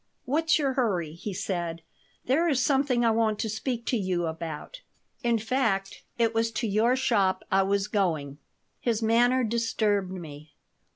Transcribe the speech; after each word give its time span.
What's 0.25 0.57
your 0.57 0.73
hurry?" 0.73 1.13
he 1.13 1.31
said. 1.31 1.83
"There 2.25 2.49
is 2.49 2.59
something 2.59 3.05
I 3.05 3.11
want 3.11 3.37
to 3.37 3.47
speak 3.49 3.85
to 3.85 3.97
you 3.97 4.25
about. 4.25 4.81
In 5.23 5.37
fact, 5.37 6.01
it 6.17 6.33
was 6.33 6.49
to 6.53 6.67
your 6.67 6.95
shop 6.95 7.43
I 7.51 7.61
was 7.61 7.87
going." 7.87 8.39
His 8.79 9.03
manner 9.03 9.43
disturbed 9.43 10.09
me. 10.11 10.55